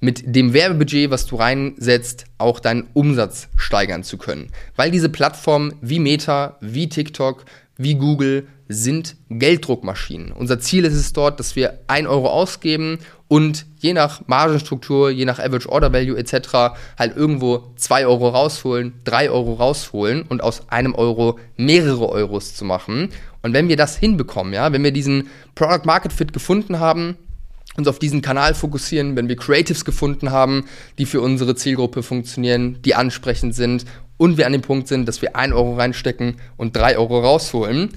mit 0.00 0.34
dem 0.34 0.54
Werbebudget, 0.54 1.10
was 1.10 1.26
du 1.26 1.36
reinsetzt, 1.36 2.24
auch 2.38 2.58
deinen 2.58 2.88
Umsatz 2.94 3.48
steigern 3.56 4.02
zu 4.02 4.16
können. 4.16 4.50
Weil 4.74 4.90
diese 4.90 5.10
Plattformen 5.10 5.74
wie 5.82 5.98
Meta, 5.98 6.56
wie 6.62 6.88
TikTok, 6.88 7.44
wie 7.82 7.94
Google 7.94 8.46
sind 8.68 9.16
Gelddruckmaschinen. 9.30 10.32
Unser 10.32 10.60
Ziel 10.60 10.84
ist 10.84 10.94
es 10.94 11.12
dort, 11.12 11.40
dass 11.40 11.56
wir 11.56 11.80
1 11.88 12.06
Euro 12.06 12.28
ausgeben 12.28 12.98
und 13.26 13.64
je 13.78 13.94
nach 13.94 14.26
Margenstruktur, 14.26 15.10
je 15.10 15.24
nach 15.24 15.38
Average 15.38 15.68
Order 15.68 15.92
Value 15.92 16.18
etc. 16.18 16.74
halt 16.98 17.16
irgendwo 17.16 17.72
2 17.76 18.06
Euro 18.06 18.28
rausholen, 18.28 18.92
3 19.04 19.30
Euro 19.30 19.54
rausholen 19.54 20.22
und 20.22 20.42
aus 20.42 20.68
einem 20.68 20.94
Euro 20.94 21.38
mehrere 21.56 22.10
Euros 22.10 22.54
zu 22.54 22.66
machen. 22.66 23.08
Und 23.42 23.54
wenn 23.54 23.68
wir 23.68 23.76
das 23.76 23.96
hinbekommen, 23.96 24.52
ja, 24.52 24.72
wenn 24.72 24.84
wir 24.84 24.92
diesen 24.92 25.28
Product 25.54 25.86
Market 25.86 26.12
Fit 26.12 26.34
gefunden 26.34 26.80
haben, 26.80 27.16
uns 27.78 27.88
auf 27.88 27.98
diesen 27.98 28.20
Kanal 28.20 28.54
fokussieren, 28.54 29.16
wenn 29.16 29.28
wir 29.28 29.36
Creatives 29.36 29.86
gefunden 29.86 30.30
haben, 30.30 30.66
die 30.98 31.06
für 31.06 31.22
unsere 31.22 31.54
Zielgruppe 31.54 32.02
funktionieren, 32.02 32.82
die 32.84 32.94
ansprechend 32.94 33.54
sind 33.54 33.86
und 34.20 34.36
wir 34.36 34.44
an 34.44 34.52
dem 34.52 34.60
Punkt 34.60 34.86
sind, 34.86 35.08
dass 35.08 35.22
wir 35.22 35.34
1 35.34 35.54
Euro 35.54 35.76
reinstecken 35.76 36.36
und 36.58 36.76
3 36.76 36.98
Euro 36.98 37.20
rausholen, 37.20 37.88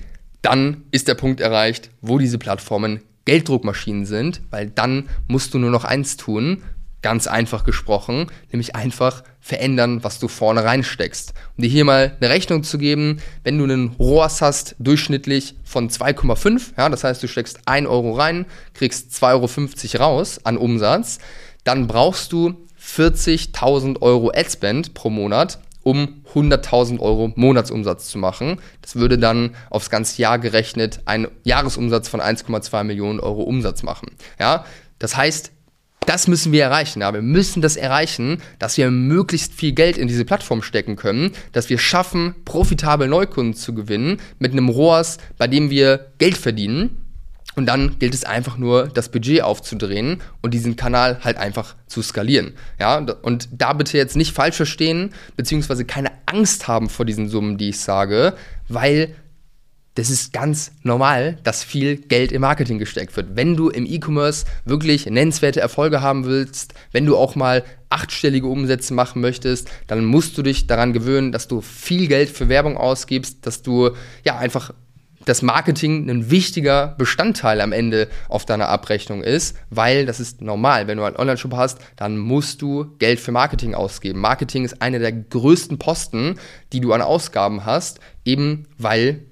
dann 0.42 0.84
ist 0.90 1.10
der 1.10 1.16
Punkt 1.16 1.42
erreicht, 1.42 1.90
wo 2.00 2.18
diese 2.18 2.38
Plattformen 2.38 3.02
Gelddruckmaschinen 3.26 4.06
sind, 4.06 4.42
weil 4.50 4.70
dann 4.70 5.10
musst 5.28 5.54
du 5.54 5.60
nur 5.60 5.70
noch 5.70 5.84
eins 5.84 6.16
tun, 6.16 6.64
ganz 7.02 7.28
einfach 7.28 7.66
gesprochen, 7.66 8.28
nämlich 8.54 8.74
einfach 8.74 9.26
verändern, 9.42 10.02
was 10.06 10.20
du 10.20 10.30
vorne 10.30 10.64
reinsteckst. 10.64 11.34
Um 11.58 11.64
dir 11.64 11.70
hier 11.70 11.84
mal 11.84 12.16
eine 12.18 12.30
Rechnung 12.30 12.64
zu 12.64 12.78
geben, 12.78 13.18
wenn 13.44 13.58
du 13.58 13.66
einen 13.66 13.90
ROAS 14.00 14.42
hast, 14.42 14.78
durchschnittlich 14.80 15.56
von 15.66 15.90
2,5, 15.90 16.78
ja, 16.78 16.88
das 16.88 17.04
heißt, 17.04 17.22
du 17.22 17.28
steckst 17.28 17.60
1 17.66 17.86
Euro 17.86 18.14
rein, 18.14 18.46
kriegst 18.74 19.12
2,50 19.12 19.96
Euro 20.00 20.04
raus 20.06 20.40
an 20.46 20.56
Umsatz, 20.56 21.20
dann 21.66 21.88
brauchst 21.88 22.32
du 22.32 22.66
40.000 22.82 24.02
Euro 24.02 24.32
Adspend 24.34 24.94
pro 24.94 25.10
Monat, 25.10 25.60
um 25.84 26.24
100.000 26.34 27.00
Euro 27.00 27.32
Monatsumsatz 27.36 28.08
zu 28.08 28.18
machen. 28.18 28.60
Das 28.82 28.96
würde 28.96 29.18
dann 29.18 29.56
aufs 29.70 29.90
ganze 29.90 30.22
Jahr 30.22 30.40
gerechnet 30.40 31.02
einen 31.06 31.28
Jahresumsatz 31.44 32.08
von 32.08 32.22
1,2 32.22 32.84
Millionen 32.84 33.20
Euro 33.20 33.44
Umsatz 33.44 33.84
machen. 33.84 34.12
Ja, 34.40 34.66
das 35.00 35.18
heißt, 35.18 35.52
das 36.06 36.28
müssen 36.28 36.52
wir 36.52 36.64
erreichen. 36.64 37.02
Ja. 37.02 37.14
Wir 37.14 37.22
müssen 37.22 37.62
das 37.62 37.76
erreichen, 37.76 38.42
dass 38.60 38.78
wir 38.78 38.92
möglichst 38.92 39.54
viel 39.54 39.72
Geld 39.72 39.98
in 39.98 40.08
diese 40.08 40.26
Plattform 40.26 40.62
stecken 40.62 40.96
können, 40.96 41.32
dass 41.52 41.70
wir 41.70 41.78
schaffen, 41.78 42.36
profitabel 42.46 43.08
Neukunden 43.08 43.54
zu 43.54 43.74
gewinnen 43.74 44.20
mit 44.40 44.52
einem 44.52 44.70
ROAS, 44.70 45.18
bei 45.38 45.48
dem 45.48 45.70
wir 45.70 46.12
Geld 46.18 46.38
verdienen 46.38 47.03
Und 47.56 47.68
dann 47.68 48.00
gilt 48.00 48.14
es 48.14 48.24
einfach 48.24 48.58
nur, 48.58 48.88
das 48.88 49.10
Budget 49.10 49.44
aufzudrehen 49.44 50.22
und 50.42 50.54
diesen 50.54 50.76
Kanal 50.76 51.20
halt 51.24 51.38
einfach 51.38 51.76
zu 51.88 52.02
skalieren. 52.02 52.54
Ja, 52.80 52.98
und 52.98 53.50
da 53.52 53.74
bitte 53.74 53.98
jetzt 53.98 54.16
nicht 54.16 54.34
falsch 54.34 54.56
verstehen, 54.56 55.12
beziehungsweise 55.38 55.86
keine 55.86 56.12
Angst 56.26 56.68
haben 56.68 56.90
vor 56.90 57.06
diesen 57.06 57.30
Summen, 57.30 57.58
die 57.58 57.70
ich 57.70 57.80
sage, 57.80 58.34
weil 58.68 59.16
das 59.96 60.10
ist 60.10 60.34
ganz 60.34 60.72
normal, 60.82 61.38
dass 61.44 61.64
viel 61.64 61.98
Geld 61.98 62.32
im 62.32 62.42
Marketing 62.42 62.80
gesteckt 62.80 63.16
wird. 63.16 63.36
Wenn 63.36 63.56
du 63.56 63.70
im 63.70 63.86
E-Commerce 63.86 64.46
wirklich 64.66 65.06
nennenswerte 65.06 65.60
Erfolge 65.60 66.02
haben 66.02 66.26
willst, 66.26 66.74
wenn 66.92 67.06
du 67.06 67.16
auch 67.16 67.36
mal 67.36 67.64
achtstellige 67.90 68.48
Umsätze 68.48 68.96
machen 68.96 69.22
möchtest, 69.22 69.70
dann 69.86 70.04
musst 70.04 70.36
du 70.36 70.42
dich 70.42 70.66
daran 70.66 70.94
gewöhnen, 70.94 71.32
dass 71.32 71.48
du 71.48 71.62
viel 71.62 72.08
Geld 72.08 72.30
für 72.30 72.50
Werbung 72.50 72.76
ausgibst, 72.76 73.46
dass 73.46 73.62
du 73.62 73.92
ja 74.24 74.38
einfach 74.38 74.74
das 75.26 75.42
Marketing 75.42 76.10
ein 76.10 76.30
wichtiger 76.30 76.96
Bestandteil 76.98 77.62
am 77.62 77.72
Ende 77.72 78.10
auf 78.30 78.46
deiner 78.46 78.70
Abrechnung 78.70 79.24
ist, 79.24 79.58
weil 79.70 80.06
das 80.06 80.20
ist 80.20 80.42
normal. 80.42 80.88
Wenn 80.88 80.98
du 80.98 81.04
einen 81.04 81.16
Online-Shop 81.16 81.54
hast, 81.56 81.80
dann 81.96 82.18
musst 82.18 82.62
du 82.62 82.96
Geld 83.00 83.20
für 83.20 83.32
Marketing 83.32 83.76
ausgeben. 83.76 84.20
Marketing 84.20 84.66
ist 84.66 84.82
einer 84.82 85.00
der 85.00 85.12
größten 85.12 85.80
Posten, 85.80 86.40
die 86.72 86.80
du 86.80 86.94
an 86.94 87.02
Ausgaben 87.02 87.66
hast, 87.66 88.00
eben 88.26 88.68
weil 88.78 89.24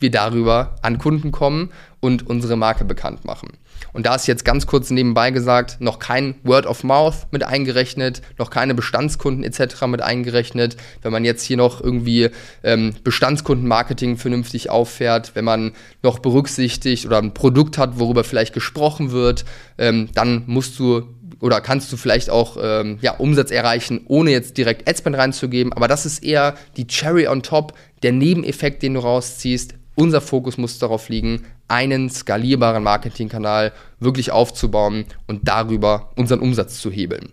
wir 0.00 0.10
darüber 0.10 0.76
an 0.82 0.98
Kunden 0.98 1.32
kommen 1.32 1.70
und 2.00 2.26
unsere 2.26 2.56
Marke 2.56 2.84
bekannt 2.84 3.24
machen. 3.24 3.50
Und 3.92 4.06
da 4.06 4.14
ist 4.14 4.26
jetzt 4.26 4.44
ganz 4.44 4.66
kurz 4.66 4.90
nebenbei 4.90 5.30
gesagt, 5.30 5.80
noch 5.80 5.98
kein 5.98 6.34
Word 6.42 6.66
of 6.66 6.84
Mouth 6.84 7.26
mit 7.30 7.42
eingerechnet, 7.42 8.22
noch 8.38 8.50
keine 8.50 8.74
Bestandskunden 8.74 9.44
etc. 9.44 9.86
mit 9.86 10.02
eingerechnet. 10.02 10.76
Wenn 11.02 11.12
man 11.12 11.24
jetzt 11.24 11.42
hier 11.44 11.56
noch 11.56 11.80
irgendwie 11.80 12.30
ähm, 12.62 12.94
Bestandskundenmarketing 13.04 14.16
vernünftig 14.16 14.70
auffährt, 14.70 15.34
wenn 15.34 15.44
man 15.44 15.72
noch 16.02 16.18
berücksichtigt 16.18 17.06
oder 17.06 17.18
ein 17.18 17.34
Produkt 17.34 17.78
hat, 17.78 17.98
worüber 17.98 18.24
vielleicht 18.24 18.54
gesprochen 18.54 19.12
wird, 19.12 19.44
ähm, 19.78 20.08
dann 20.14 20.44
musst 20.46 20.78
du 20.78 21.02
oder 21.40 21.60
kannst 21.60 21.92
du 21.92 21.96
vielleicht 21.96 22.30
auch 22.30 22.56
ähm, 22.60 22.98
ja, 23.00 23.12
Umsatz 23.12 23.50
erreichen, 23.50 24.00
ohne 24.08 24.30
jetzt 24.30 24.56
direkt 24.56 24.88
Adspend 24.88 25.16
reinzugeben. 25.16 25.72
Aber 25.72 25.88
das 25.88 26.06
ist 26.06 26.24
eher 26.24 26.54
die 26.76 26.86
Cherry 26.86 27.28
on 27.28 27.42
top, 27.42 27.74
der 28.02 28.12
Nebeneffekt, 28.12 28.82
den 28.82 28.94
du 28.94 29.00
rausziehst, 29.00 29.74
unser 29.98 30.20
Fokus 30.20 30.58
muss 30.58 30.78
darauf 30.78 31.08
liegen, 31.08 31.44
einen 31.66 32.08
skalierbaren 32.08 32.84
Marketingkanal 32.84 33.72
wirklich 33.98 34.30
aufzubauen 34.30 35.06
und 35.26 35.48
darüber 35.48 36.12
unseren 36.14 36.38
Umsatz 36.38 36.80
zu 36.80 36.88
hebeln. 36.88 37.32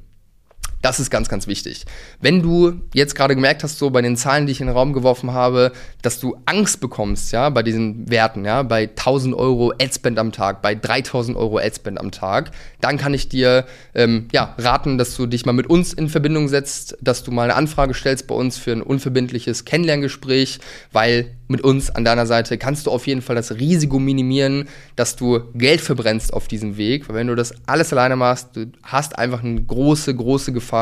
Das 0.85 0.99
ist 0.99 1.09
ganz, 1.09 1.29
ganz 1.29 1.47
wichtig. 1.47 1.83
Wenn 2.21 2.43
du 2.43 2.73
jetzt 2.93 3.15
gerade 3.15 3.33
gemerkt 3.33 3.63
hast, 3.63 3.79
so 3.79 3.89
bei 3.89 4.03
den 4.03 4.15
Zahlen, 4.15 4.45
die 4.45 4.51
ich 4.51 4.61
in 4.61 4.67
den 4.67 4.75
Raum 4.75 4.93
geworfen 4.93 5.33
habe, 5.33 5.71
dass 6.03 6.19
du 6.19 6.37
Angst 6.45 6.79
bekommst, 6.79 7.31
ja, 7.31 7.49
bei 7.49 7.63
diesen 7.63 8.07
Werten, 8.07 8.45
ja, 8.45 8.61
bei 8.61 8.83
1000 8.83 9.33
Euro 9.33 9.73
Adspend 9.81 10.19
am 10.19 10.31
Tag, 10.31 10.61
bei 10.61 10.75
3000 10.75 11.35
Euro 11.37 11.57
Adspend 11.57 11.99
am 11.99 12.11
Tag, 12.11 12.51
dann 12.81 12.99
kann 12.99 13.15
ich 13.15 13.29
dir, 13.29 13.65
ähm, 13.95 14.27
ja, 14.31 14.53
raten, 14.59 14.99
dass 14.99 15.15
du 15.15 15.25
dich 15.25 15.43
mal 15.47 15.53
mit 15.53 15.65
uns 15.65 15.91
in 15.91 16.07
Verbindung 16.07 16.49
setzt, 16.49 16.95
dass 17.01 17.23
du 17.23 17.31
mal 17.31 17.45
eine 17.45 17.55
Anfrage 17.55 17.95
stellst 17.95 18.27
bei 18.27 18.35
uns 18.35 18.59
für 18.59 18.71
ein 18.71 18.83
unverbindliches 18.83 19.65
Kennenlerngespräch, 19.65 20.59
weil 20.91 21.31
mit 21.47 21.61
uns 21.61 21.91
an 21.91 22.03
deiner 22.03 22.25
Seite 22.25 22.57
kannst 22.57 22.87
du 22.87 22.91
auf 22.91 23.05
jeden 23.07 23.21
Fall 23.21 23.35
das 23.35 23.51
Risiko 23.51 23.99
minimieren, 23.99 24.67
dass 24.95 25.15
du 25.15 25.41
Geld 25.53 25.81
verbrennst 25.81 26.33
auf 26.33 26.47
diesem 26.47 26.77
Weg. 26.77 27.07
Weil 27.07 27.15
wenn 27.15 27.27
du 27.27 27.35
das 27.35 27.53
alles 27.67 27.91
alleine 27.93 28.15
machst, 28.15 28.55
du 28.55 28.71
hast 28.83 29.17
einfach 29.17 29.43
eine 29.43 29.61
große, 29.61 30.15
große 30.15 30.53
Gefahr, 30.53 30.74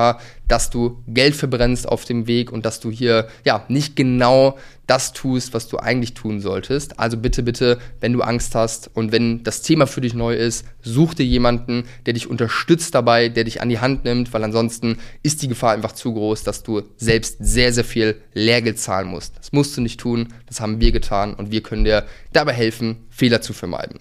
dass 0.47 0.69
du 0.69 1.03
Geld 1.07 1.35
verbrennst 1.35 1.87
auf 1.87 2.05
dem 2.05 2.27
Weg 2.27 2.51
und 2.51 2.65
dass 2.65 2.79
du 2.79 2.91
hier 2.91 3.27
ja 3.45 3.65
nicht 3.69 3.95
genau 3.95 4.57
das 4.87 5.13
tust, 5.13 5.53
was 5.53 5.67
du 5.67 5.77
eigentlich 5.77 6.13
tun 6.13 6.41
solltest. 6.41 6.99
Also 6.99 7.17
bitte, 7.17 7.41
bitte, 7.41 7.79
wenn 8.01 8.13
du 8.13 8.21
Angst 8.21 8.53
hast 8.53 8.89
und 8.93 9.11
wenn 9.11 9.43
das 9.43 9.61
Thema 9.61 9.87
für 9.87 10.01
dich 10.01 10.13
neu 10.13 10.35
ist, 10.35 10.65
such 10.81 11.13
dir 11.13 11.25
jemanden, 11.25 11.85
der 12.05 12.13
dich 12.13 12.29
unterstützt 12.29 12.93
dabei, 12.93 13.29
der 13.29 13.45
dich 13.45 13.61
an 13.61 13.69
die 13.69 13.79
Hand 13.79 14.03
nimmt, 14.03 14.33
weil 14.33 14.43
ansonsten 14.43 14.97
ist 15.23 15.41
die 15.41 15.47
Gefahr 15.47 15.71
einfach 15.71 15.93
zu 15.93 16.13
groß, 16.13 16.43
dass 16.43 16.63
du 16.63 16.83
selbst 16.97 17.37
sehr, 17.39 17.71
sehr 17.71 17.85
viel 17.85 18.21
Lehrgeld 18.33 18.77
zahlen 18.77 19.07
musst. 19.07 19.37
Das 19.37 19.53
musst 19.53 19.77
du 19.77 19.81
nicht 19.81 19.99
tun, 19.99 20.33
das 20.47 20.59
haben 20.59 20.81
wir 20.81 20.91
getan 20.91 21.33
und 21.33 21.51
wir 21.51 21.63
können 21.63 21.85
dir 21.85 22.05
dabei 22.33 22.53
helfen, 22.53 22.97
Fehler 23.09 23.41
zu 23.41 23.53
vermeiden. 23.53 23.99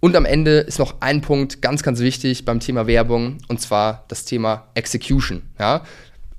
Und 0.00 0.14
am 0.14 0.24
Ende 0.24 0.58
ist 0.58 0.78
noch 0.78 1.00
ein 1.00 1.20
Punkt 1.20 1.62
ganz, 1.62 1.82
ganz 1.82 2.00
wichtig 2.00 2.44
beim 2.44 2.60
Thema 2.60 2.86
Werbung 2.86 3.38
und 3.48 3.60
zwar 3.60 4.04
das 4.08 4.24
Thema 4.24 4.68
Execution, 4.74 5.42
ja? 5.58 5.84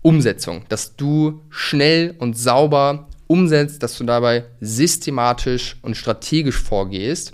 Umsetzung, 0.01 0.63
dass 0.69 0.95
du 0.95 1.41
schnell 1.49 2.15
und 2.19 2.37
sauber 2.37 3.07
umsetzt, 3.25 3.83
dass 3.83 3.97
du 3.97 4.03
dabei 4.05 4.45
systematisch 4.61 5.77
und 5.81 5.97
strategisch 5.97 6.57
vorgehst, 6.57 7.33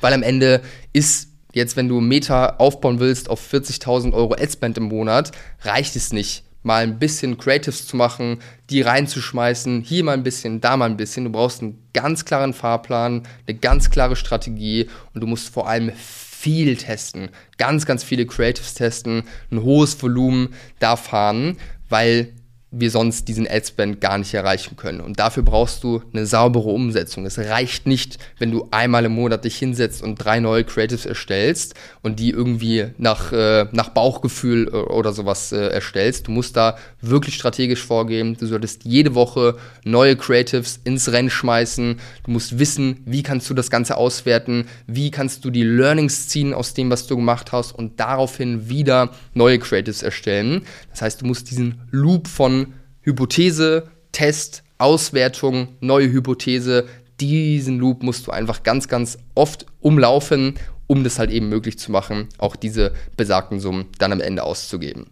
weil 0.00 0.12
am 0.12 0.22
Ende 0.22 0.60
ist 0.92 1.30
jetzt, 1.52 1.76
wenn 1.76 1.88
du 1.88 2.00
Meta 2.00 2.56
aufbauen 2.58 3.00
willst 3.00 3.30
auf 3.30 3.40
40.000 3.52 4.12
Euro 4.12 4.34
Adspend 4.34 4.76
im 4.76 4.84
Monat, 4.84 5.32
reicht 5.62 5.96
es 5.96 6.12
nicht, 6.12 6.44
mal 6.66 6.82
ein 6.82 6.98
bisschen 6.98 7.38
Creatives 7.38 7.86
zu 7.86 7.96
machen, 7.96 8.40
die 8.70 8.82
reinzuschmeißen, 8.82 9.82
hier 9.82 10.02
mal 10.02 10.14
ein 10.14 10.24
bisschen, 10.24 10.60
da 10.60 10.76
mal 10.76 10.90
ein 10.90 10.96
bisschen. 10.96 11.24
Du 11.24 11.30
brauchst 11.30 11.62
einen 11.62 11.78
ganz 11.94 12.24
klaren 12.24 12.52
Fahrplan, 12.52 13.22
eine 13.46 13.56
ganz 13.56 13.88
klare 13.88 14.16
Strategie 14.16 14.88
und 15.14 15.20
du 15.20 15.28
musst 15.28 15.48
vor 15.48 15.68
allem 15.68 15.92
viel 15.94 16.76
testen, 16.76 17.28
ganz, 17.56 17.86
ganz 17.86 18.02
viele 18.02 18.26
Creatives 18.26 18.74
testen, 18.74 19.22
ein 19.52 19.62
hohes 19.62 20.02
Volumen 20.02 20.54
da 20.80 20.96
fahren, 20.96 21.56
weil 21.88 22.32
wir 22.78 22.90
sonst 22.90 23.28
diesen 23.28 23.48
Adspend 23.48 24.00
gar 24.00 24.18
nicht 24.18 24.34
erreichen 24.34 24.76
können. 24.76 25.00
Und 25.00 25.18
dafür 25.18 25.42
brauchst 25.42 25.82
du 25.84 26.02
eine 26.12 26.26
saubere 26.26 26.68
Umsetzung. 26.68 27.26
Es 27.26 27.38
reicht 27.38 27.86
nicht, 27.86 28.18
wenn 28.38 28.50
du 28.50 28.68
einmal 28.70 29.04
im 29.04 29.12
Monat 29.12 29.44
dich 29.44 29.56
hinsetzt 29.56 30.02
und 30.02 30.16
drei 30.16 30.40
neue 30.40 30.64
Creatives 30.64 31.06
erstellst 31.06 31.74
und 32.02 32.20
die 32.20 32.30
irgendwie 32.30 32.86
nach, 32.98 33.32
äh, 33.32 33.66
nach 33.72 33.90
Bauchgefühl 33.90 34.68
äh, 34.68 34.76
oder 34.76 35.12
sowas 35.12 35.52
äh, 35.52 35.68
erstellst. 35.68 36.26
Du 36.26 36.30
musst 36.30 36.56
da 36.56 36.76
wirklich 37.00 37.34
strategisch 37.34 37.82
vorgehen. 37.84 38.36
Du 38.38 38.46
solltest 38.46 38.84
jede 38.84 39.14
Woche 39.14 39.56
neue 39.84 40.16
Creatives 40.16 40.80
ins 40.84 41.10
Rennen 41.10 41.30
schmeißen. 41.30 41.98
Du 42.24 42.30
musst 42.30 42.58
wissen, 42.58 43.02
wie 43.06 43.22
kannst 43.22 43.48
du 43.48 43.54
das 43.54 43.70
Ganze 43.70 43.96
auswerten, 43.96 44.66
wie 44.86 45.10
kannst 45.10 45.44
du 45.44 45.50
die 45.50 45.62
Learnings 45.62 46.28
ziehen 46.28 46.54
aus 46.54 46.74
dem, 46.74 46.90
was 46.90 47.06
du 47.06 47.16
gemacht 47.16 47.52
hast 47.52 47.72
und 47.72 47.98
daraufhin 48.00 48.68
wieder 48.68 49.10
neue 49.34 49.58
Creatives 49.58 50.02
erstellen. 50.02 50.62
Das 50.90 51.02
heißt, 51.02 51.22
du 51.22 51.26
musst 51.26 51.50
diesen 51.50 51.80
Loop 51.90 52.28
von 52.28 52.65
Hypothese, 53.06 53.88
Test, 54.10 54.64
Auswertung, 54.78 55.68
neue 55.80 56.10
Hypothese. 56.10 56.86
Diesen 57.20 57.78
Loop 57.78 58.02
musst 58.02 58.26
du 58.26 58.32
einfach 58.32 58.62
ganz, 58.62 58.88
ganz 58.88 59.16
oft 59.34 59.64
umlaufen, 59.80 60.54
um 60.86 61.04
das 61.04 61.18
halt 61.18 61.30
eben 61.30 61.48
möglich 61.48 61.78
zu 61.78 61.90
machen, 61.92 62.28
auch 62.38 62.56
diese 62.56 62.92
besagten 63.16 63.60
Summen 63.60 63.86
dann 63.98 64.12
am 64.12 64.20
Ende 64.20 64.42
auszugeben. 64.42 65.06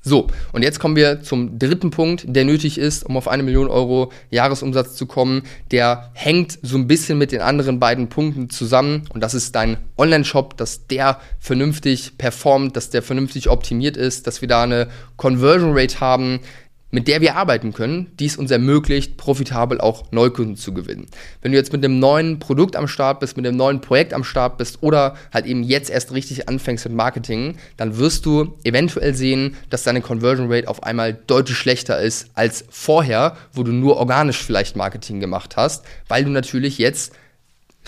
So, 0.00 0.28
und 0.52 0.62
jetzt 0.62 0.78
kommen 0.78 0.94
wir 0.94 1.22
zum 1.22 1.58
dritten 1.58 1.90
Punkt, 1.90 2.24
der 2.28 2.44
nötig 2.44 2.78
ist, 2.78 3.04
um 3.04 3.16
auf 3.16 3.26
eine 3.26 3.42
Million 3.42 3.68
Euro 3.68 4.12
Jahresumsatz 4.30 4.94
zu 4.94 5.06
kommen. 5.06 5.42
Der 5.72 6.10
hängt 6.14 6.58
so 6.62 6.78
ein 6.78 6.86
bisschen 6.86 7.18
mit 7.18 7.32
den 7.32 7.40
anderen 7.40 7.80
beiden 7.80 8.08
Punkten 8.08 8.48
zusammen 8.48 9.02
und 9.12 9.20
das 9.20 9.34
ist 9.34 9.54
dein 9.54 9.76
Online-Shop, 9.98 10.56
dass 10.56 10.86
der 10.86 11.20
vernünftig 11.40 12.16
performt, 12.16 12.76
dass 12.76 12.90
der 12.90 13.02
vernünftig 13.02 13.50
optimiert 13.50 13.96
ist, 13.96 14.26
dass 14.26 14.40
wir 14.40 14.48
da 14.48 14.62
eine 14.62 14.88
Conversion 15.16 15.76
Rate 15.76 16.00
haben, 16.00 16.40
mit 16.90 17.08
der 17.08 17.20
wir 17.20 17.36
arbeiten 17.36 17.72
können, 17.72 18.10
die 18.18 18.26
es 18.26 18.36
uns 18.36 18.50
ermöglicht, 18.50 19.16
profitabel 19.16 19.80
auch 19.80 20.10
Neukunden 20.10 20.56
zu 20.56 20.72
gewinnen. 20.72 21.06
Wenn 21.42 21.52
du 21.52 21.58
jetzt 21.58 21.72
mit 21.72 21.84
einem 21.84 21.98
neuen 21.98 22.38
Produkt 22.38 22.76
am 22.76 22.88
Start 22.88 23.20
bist, 23.20 23.36
mit 23.36 23.46
einem 23.46 23.56
neuen 23.56 23.80
Projekt 23.80 24.14
am 24.14 24.24
Start 24.24 24.56
bist 24.58 24.82
oder 24.82 25.16
halt 25.32 25.46
eben 25.46 25.62
jetzt 25.62 25.90
erst 25.90 26.12
richtig 26.12 26.48
anfängst 26.48 26.86
mit 26.86 26.94
Marketing, 26.94 27.56
dann 27.76 27.98
wirst 27.98 28.24
du 28.26 28.54
eventuell 28.64 29.14
sehen, 29.14 29.56
dass 29.70 29.82
deine 29.82 30.00
Conversion 30.00 30.50
Rate 30.50 30.68
auf 30.68 30.82
einmal 30.82 31.14
deutlich 31.26 31.58
schlechter 31.58 32.00
ist 32.00 32.30
als 32.34 32.64
vorher, 32.70 33.36
wo 33.52 33.62
du 33.62 33.72
nur 33.72 33.96
organisch 33.96 34.42
vielleicht 34.42 34.76
Marketing 34.76 35.20
gemacht 35.20 35.56
hast, 35.56 35.84
weil 36.08 36.24
du 36.24 36.30
natürlich 36.30 36.78
jetzt 36.78 37.12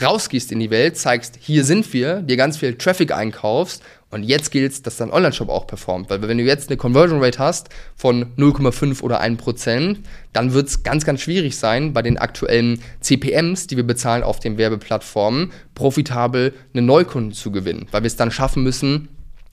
rausgehst 0.00 0.52
in 0.52 0.61
die 0.61 0.71
Welt, 0.71 0.97
zeigst, 0.97 1.38
hier 1.40 1.64
sind 1.64 1.92
wir, 1.92 2.23
dir 2.23 2.37
ganz 2.37 2.57
viel 2.57 2.76
Traffic 2.76 3.12
einkaufst 3.12 3.83
und 4.11 4.25
jetzt 4.25 4.50
gilt 4.50 4.73
es, 4.73 4.83
dass 4.83 4.97
dein 4.97 5.12
Online-Shop 5.12 5.49
auch 5.49 5.67
performt. 5.67 6.11
Weil 6.11 6.21
wenn 6.23 6.38
du 6.38 6.45
jetzt 6.45 6.69
eine 6.69 6.76
Conversion 6.76 7.23
Rate 7.23 7.38
hast 7.38 7.69
von 7.95 8.35
0,5 8.37 9.02
oder 9.02 9.23
1%, 9.23 9.99
dann 10.33 10.52
wird 10.52 10.69
es 10.69 10.83
ganz, 10.83 11.05
ganz 11.05 11.21
schwierig 11.21 11.57
sein, 11.57 11.93
bei 11.93 12.02
den 12.02 12.19
aktuellen 12.19 12.83
CPMs, 13.00 13.69
die 13.69 13.76
wir 13.76 13.87
bezahlen 13.87 14.25
auf 14.25 14.40
den 14.40 14.59
Werbeplattformen, 14.59 15.52
profitabel 15.75 16.55
einen 16.75 16.87
Neukunden 16.87 17.33
zu 17.33 17.52
gewinnen. 17.52 17.87
Weil 17.93 18.02
wir 18.02 18.09
es 18.09 18.17
dann 18.17 18.33
schaffen 18.33 18.64
müssen, 18.64 19.09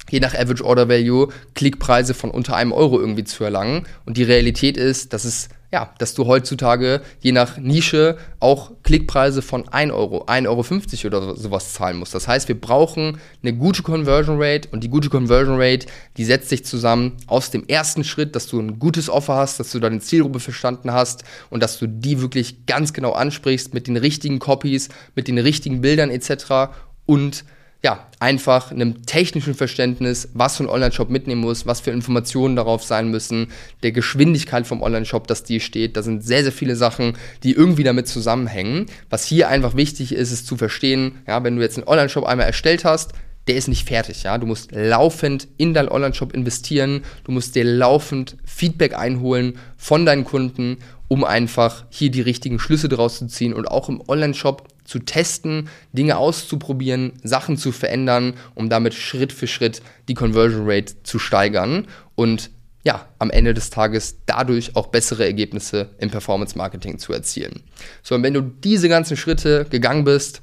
je 0.09 0.19
nach 0.19 0.33
Average 0.33 0.65
Order 0.65 0.89
Value 0.89 1.27
Klickpreise 1.53 2.15
von 2.15 2.31
unter 2.31 2.55
einem 2.55 2.71
Euro 2.71 2.99
irgendwie 2.99 3.25
zu 3.25 3.43
erlangen. 3.43 3.85
Und 4.05 4.17
die 4.17 4.23
Realität 4.23 4.75
ist, 4.75 5.13
dass 5.13 5.23
es 5.23 5.49
ja, 5.71 5.93
dass 5.97 6.13
du 6.13 6.25
heutzutage 6.27 7.01
je 7.19 7.33
nach 7.33 7.57
Nische 7.57 8.17
auch 8.39 8.71
Klickpreise 8.83 9.41
von 9.41 9.67
1 9.67 9.91
Euro, 9.91 10.23
1,50 10.25 11.05
Euro 11.05 11.17
oder 11.17 11.35
sowas 11.35 11.73
zahlen 11.73 11.97
musst. 11.97 12.15
Das 12.15 12.27
heißt, 12.27 12.47
wir 12.47 12.59
brauchen 12.59 13.19
eine 13.41 13.53
gute 13.53 13.83
Conversion 13.83 14.37
Rate 14.39 14.69
und 14.71 14.83
die 14.83 14.89
gute 14.89 15.09
Conversion 15.09 15.59
Rate, 15.59 15.87
die 16.15 16.23
setzt 16.23 16.47
sich 16.47 16.63
zusammen 16.63 17.17
aus 17.27 17.51
dem 17.51 17.65
ersten 17.67 18.05
Schritt, 18.05 18.35
dass 18.35 18.47
du 18.47 18.59
ein 18.59 18.79
gutes 18.79 19.09
Offer 19.09 19.35
hast, 19.35 19.59
dass 19.59 19.71
du 19.71 19.79
deine 19.79 19.99
Zielgruppe 19.99 20.39
verstanden 20.39 20.93
hast 20.93 21.25
und 21.49 21.61
dass 21.61 21.77
du 21.77 21.87
die 21.87 22.21
wirklich 22.21 22.65
ganz 22.65 22.93
genau 22.93 23.11
ansprichst 23.11 23.73
mit 23.73 23.87
den 23.87 23.97
richtigen 23.97 24.39
Copies, 24.39 24.87
mit 25.15 25.27
den 25.27 25.37
richtigen 25.37 25.81
Bildern 25.81 26.09
etc 26.09 26.71
und 27.05 27.43
ja, 27.83 28.07
einfach 28.19 28.71
einem 28.71 29.05
technischen 29.05 29.53
Verständnis, 29.53 30.29
was 30.33 30.57
so 30.57 30.63
ein 30.63 30.69
Online-Shop 30.69 31.09
mitnehmen 31.09 31.41
muss, 31.41 31.67
was 31.67 31.79
für 31.79 31.91
Informationen 31.91 32.55
darauf 32.55 32.83
sein 32.83 33.09
müssen, 33.09 33.47
der 33.83 33.91
Geschwindigkeit 33.91 34.65
vom 34.65 34.81
Online-Shop, 34.81 35.27
dass 35.27 35.43
die 35.43 35.59
steht. 35.59 35.95
Da 35.95 36.01
sind 36.01 36.23
sehr, 36.23 36.43
sehr 36.43 36.51
viele 36.51 36.75
Sachen, 36.75 37.17
die 37.43 37.51
irgendwie 37.51 37.83
damit 37.83 38.07
zusammenhängen. 38.07 38.87
Was 39.09 39.25
hier 39.25 39.49
einfach 39.49 39.75
wichtig 39.75 40.11
ist, 40.11 40.31
ist 40.31 40.47
zu 40.47 40.57
verstehen, 40.57 41.19
ja, 41.27 41.43
wenn 41.43 41.55
du 41.55 41.61
jetzt 41.61 41.77
einen 41.77 41.87
Online-Shop 41.87 42.25
einmal 42.25 42.47
erstellt 42.47 42.83
hast, 42.83 43.13
der 43.47 43.55
ist 43.55 43.67
nicht 43.67 43.87
fertig, 43.87 44.23
ja. 44.23 44.37
Du 44.37 44.47
musst 44.47 44.71
laufend 44.71 45.47
in 45.57 45.73
deinen 45.73 45.89
Online-Shop 45.89 46.33
investieren, 46.33 47.03
du 47.23 47.31
musst 47.31 47.55
dir 47.55 47.63
laufend 47.63 48.37
Feedback 48.43 48.97
einholen 48.97 49.57
von 49.77 50.05
deinen 50.05 50.25
Kunden, 50.25 50.77
um 51.07 51.23
einfach 51.23 51.85
hier 51.89 52.11
die 52.11 52.21
richtigen 52.21 52.59
Schlüsse 52.59 52.89
daraus 52.89 53.19
zu 53.19 53.27
ziehen 53.27 53.53
und 53.53 53.67
auch 53.67 53.87
im 53.87 54.01
Online-Shop 54.05 54.67
zu 54.87 54.99
testen, 54.99 55.69
Dinge 55.91 56.17
auszuprobieren, 56.17 57.13
Sachen 57.21 57.57
zu 57.57 57.71
verändern, 57.71 58.33
um 58.55 58.69
damit 58.69 58.95
Schritt 58.95 59.31
für 59.31 59.45
Schritt 59.45 59.83
die 60.07 60.15
Conversion 60.15 60.63
Rate 60.65 61.03
zu 61.03 61.19
steigern 61.19 61.87
und 62.15 62.49
ja, 62.83 63.05
am 63.19 63.29
Ende 63.29 63.53
des 63.53 63.69
Tages 63.69 64.19
dadurch 64.25 64.77
auch 64.77 64.87
bessere 64.87 65.25
Ergebnisse 65.25 65.89
im 65.97 66.09
Performance 66.09 66.57
Marketing 66.57 66.99
zu 66.99 67.11
erzielen. 67.11 67.63
So, 68.01 68.15
und 68.15 68.23
wenn 68.23 68.33
du 68.33 68.41
diese 68.41 68.87
ganzen 68.87 69.17
Schritte 69.17 69.65
gegangen 69.69 70.05
bist, 70.05 70.41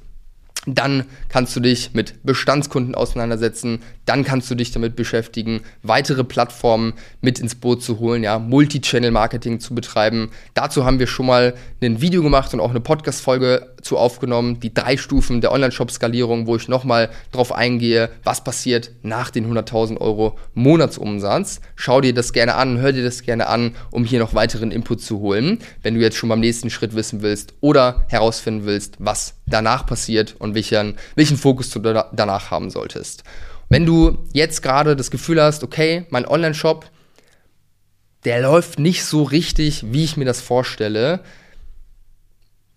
dann 0.65 1.05
kannst 1.29 1.55
du 1.55 1.59
dich 1.59 1.93
mit 1.93 2.23
Bestandskunden 2.23 2.95
auseinandersetzen. 2.95 3.79
Dann 4.05 4.23
kannst 4.23 4.49
du 4.49 4.55
dich 4.55 4.71
damit 4.71 4.95
beschäftigen, 4.95 5.61
weitere 5.83 6.23
Plattformen 6.23 6.93
mit 7.21 7.39
ins 7.39 7.55
Boot 7.55 7.83
zu 7.83 7.99
holen, 7.99 8.23
ja, 8.23 8.39
Multi-Channel-Marketing 8.39 9.59
zu 9.59 9.75
betreiben. 9.75 10.31
Dazu 10.53 10.85
haben 10.85 10.99
wir 10.99 11.07
schon 11.07 11.25
mal 11.27 11.53
ein 11.81 12.01
Video 12.01 12.23
gemacht 12.23 12.53
und 12.53 12.59
auch 12.59 12.71
eine 12.71 12.79
Podcast-Folge 12.79 13.73
zu 13.81 13.97
aufgenommen, 13.97 14.59
die 14.59 14.73
drei 14.73 14.97
Stufen 14.97 15.41
der 15.41 15.51
Online-Shop-Skalierung, 15.51 16.47
wo 16.47 16.55
ich 16.55 16.67
nochmal 16.67 17.09
drauf 17.31 17.51
eingehe, 17.51 18.09
was 18.23 18.43
passiert 18.43 18.91
nach 19.03 19.29
den 19.29 19.51
100.000 19.51 20.01
Euro 20.01 20.37
Monatsumsatz. 20.55 21.61
Schau 21.75 22.01
dir 22.01 22.13
das 22.13 22.33
gerne 22.33 22.55
an, 22.55 22.79
hör 22.79 22.91
dir 22.91 23.03
das 23.03 23.21
gerne 23.21 23.47
an, 23.47 23.75
um 23.91 24.03
hier 24.03 24.19
noch 24.19 24.33
weiteren 24.33 24.71
Input 24.71 25.01
zu 25.01 25.19
holen, 25.19 25.59
wenn 25.83 25.93
du 25.93 26.01
jetzt 26.01 26.17
schon 26.17 26.29
beim 26.29 26.39
nächsten 26.39 26.71
Schritt 26.71 26.95
wissen 26.95 27.21
willst 27.21 27.53
oder 27.61 28.05
herausfinden 28.07 28.65
willst, 28.65 28.95
was 28.99 29.34
danach 29.47 29.85
passiert 29.85 30.35
und 30.39 30.55
welchen, 30.55 30.95
welchen 31.15 31.37
Fokus 31.37 31.69
du 31.69 31.79
da, 31.79 32.09
danach 32.13 32.51
haben 32.51 32.69
solltest. 32.69 33.23
Wenn 33.69 33.85
du 33.85 34.25
jetzt 34.33 34.61
gerade 34.61 34.95
das 34.95 35.11
Gefühl 35.11 35.41
hast, 35.41 35.63
okay, 35.63 36.05
mein 36.09 36.27
Online-Shop, 36.27 36.89
der 38.23 38.41
läuft 38.41 38.79
nicht 38.79 39.05
so 39.05 39.23
richtig, 39.23 39.85
wie 39.91 40.03
ich 40.03 40.17
mir 40.17 40.25
das 40.25 40.41
vorstelle, 40.41 41.21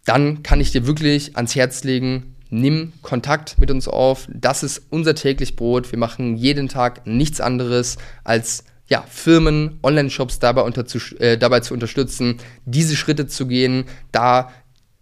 dann 0.04 0.42
kann 0.42 0.60
ich 0.60 0.72
dir 0.72 0.86
wirklich 0.86 1.36
ans 1.36 1.54
Herz 1.54 1.84
legen, 1.84 2.36
nimm 2.50 2.92
Kontakt 3.02 3.58
mit 3.58 3.70
uns 3.70 3.88
auf. 3.88 4.26
Das 4.32 4.62
ist 4.62 4.82
unser 4.90 5.14
täglich 5.14 5.56
Brot. 5.56 5.90
Wir 5.92 5.98
machen 5.98 6.36
jeden 6.36 6.68
Tag 6.68 7.06
nichts 7.06 7.40
anderes 7.40 7.98
als 8.24 8.64
ja, 8.86 9.04
Firmen, 9.06 9.78
Online-Shops 9.82 10.38
dabei, 10.38 10.66
äh, 11.18 11.36
dabei 11.36 11.60
zu 11.60 11.74
unterstützen, 11.74 12.38
diese 12.64 12.96
Schritte 12.96 13.26
zu 13.26 13.46
gehen, 13.46 13.84
da 14.12 14.50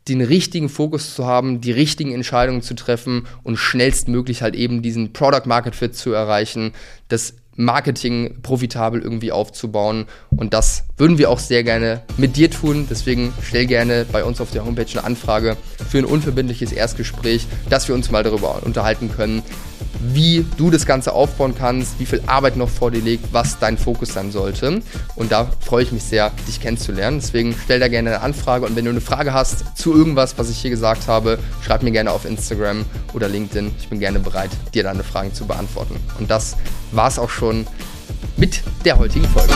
den 0.08 0.20
richtigen 0.20 0.68
Fokus 0.68 1.14
zu 1.14 1.26
haben, 1.26 1.60
die 1.60 1.72
richtigen 1.72 2.12
Entscheidungen 2.12 2.62
zu 2.62 2.74
treffen 2.74 3.26
und 3.42 3.56
schnellstmöglich 3.56 4.42
halt 4.42 4.54
eben 4.54 4.82
diesen 4.82 5.12
Product 5.12 5.46
Market 5.46 5.74
Fit 5.74 5.96
zu 5.96 6.12
erreichen, 6.12 6.72
das 7.08 7.34
Marketing 7.56 8.42
profitabel 8.42 9.00
irgendwie 9.00 9.32
aufzubauen. 9.32 10.04
Und 10.30 10.54
das 10.54 10.84
würden 10.96 11.18
wir 11.18 11.30
auch 11.30 11.38
sehr 11.38 11.64
gerne 11.64 12.02
mit 12.16 12.36
dir 12.36 12.50
tun. 12.50 12.86
Deswegen 12.88 13.32
stell 13.42 13.66
gerne 13.66 14.04
bei 14.10 14.24
uns 14.24 14.40
auf 14.40 14.50
der 14.50 14.64
Homepage 14.64 14.86
eine 14.92 15.04
Anfrage 15.04 15.56
für 15.88 15.98
ein 15.98 16.04
unverbindliches 16.04 16.72
Erstgespräch, 16.72 17.46
dass 17.68 17.88
wir 17.88 17.94
uns 17.94 18.10
mal 18.10 18.22
darüber 18.22 18.62
unterhalten 18.62 19.10
können, 19.10 19.42
wie 20.00 20.44
du 20.56 20.70
das 20.70 20.86
Ganze 20.86 21.12
aufbauen 21.12 21.54
kannst, 21.56 21.98
wie 21.98 22.06
viel 22.06 22.22
Arbeit 22.26 22.56
noch 22.56 22.68
vor 22.68 22.90
dir 22.90 23.00
liegt, 23.00 23.32
was 23.32 23.58
dein 23.58 23.78
Fokus 23.78 24.12
sein 24.12 24.30
sollte. 24.30 24.82
Und 25.14 25.32
da 25.32 25.50
freue 25.60 25.82
ich 25.82 25.92
mich 25.92 26.02
sehr, 26.02 26.30
dich 26.46 26.60
kennenzulernen. 26.60 27.20
Deswegen 27.20 27.54
stell 27.64 27.80
da 27.80 27.88
gerne 27.88 28.10
eine 28.10 28.20
Anfrage 28.20 28.66
und 28.66 28.76
wenn 28.76 28.84
du 28.84 28.90
eine 28.90 29.00
Frage 29.00 29.32
hast 29.32 29.76
zu 29.76 29.94
irgendwas, 29.94 30.38
was 30.38 30.50
ich 30.50 30.58
hier 30.58 30.70
gesagt 30.70 31.08
habe, 31.08 31.38
schreib 31.62 31.82
mir 31.82 31.92
gerne 31.92 32.10
auf 32.10 32.24
Instagram 32.24 32.84
oder 33.14 33.28
LinkedIn. 33.28 33.72
Ich 33.78 33.88
bin 33.88 34.00
gerne 34.00 34.18
bereit, 34.18 34.50
dir 34.74 34.82
deine 34.82 35.04
Fragen 35.04 35.32
zu 35.32 35.46
beantworten. 35.46 35.96
Und 36.18 36.30
das 36.30 36.56
war 36.92 37.08
es 37.08 37.18
auch 37.18 37.30
schon 37.30 37.66
mit 38.36 38.62
der 38.84 38.98
heutigen 38.98 39.26
Folge. 39.26 39.52